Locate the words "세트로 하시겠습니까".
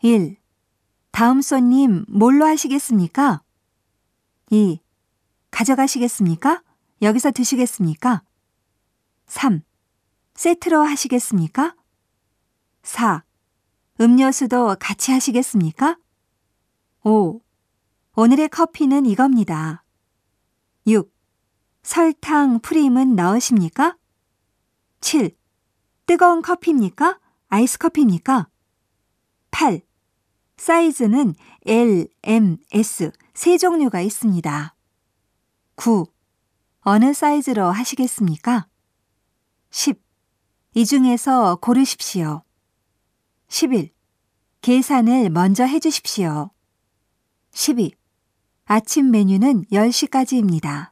10.34-11.74